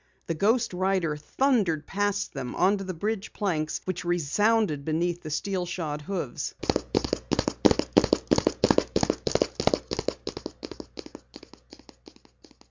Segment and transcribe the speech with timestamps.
[0.25, 5.67] The ghost rider thundered past them onto the bridge planks which resounded beneath the steel
[5.67, 6.55] shod hoofs.